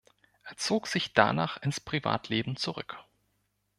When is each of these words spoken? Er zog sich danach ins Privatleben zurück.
Er 0.41 0.57
zog 0.57 0.87
sich 0.87 1.13
danach 1.13 1.61
ins 1.61 1.79
Privatleben 1.79 2.55
zurück. 2.55 2.97